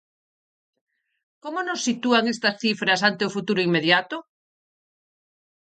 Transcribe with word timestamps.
Como 1.43 1.59
nos 1.67 1.83
sitúan 1.87 2.25
estas 2.33 2.55
cifras 2.63 3.01
ante 3.09 3.23
o 3.27 3.33
futuro 3.35 3.65
inmediato? 3.67 4.17